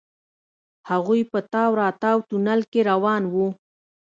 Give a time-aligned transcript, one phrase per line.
[0.89, 3.47] هغوئ په تاو راتاو تونل کې روان وو.